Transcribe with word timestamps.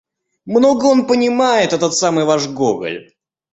Много 0.47 0.85
он 0.87 1.05
понимает— 1.05 1.73
этот 1.73 1.93
самый 1.93 2.25
ваш 2.25 2.47
Гоголь! 2.47 3.11